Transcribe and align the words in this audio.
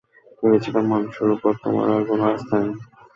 ভেবেছিলাম 0.39 0.85
মানুষের 0.91 1.29
উপর 1.35 1.51
তোমার 1.63 1.87
আর 1.95 2.03
কোনো 2.09 2.23
আস্থা 2.33 2.55
নেই। 2.61 2.75